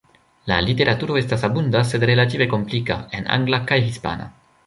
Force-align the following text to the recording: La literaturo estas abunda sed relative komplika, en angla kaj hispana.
La 0.51 0.55
literaturo 0.67 1.17
estas 1.21 1.43
abunda 1.49 1.83
sed 1.91 2.07
relative 2.11 2.47
komplika, 2.55 2.99
en 3.19 3.31
angla 3.39 3.63
kaj 3.73 3.79
hispana. 3.91 4.29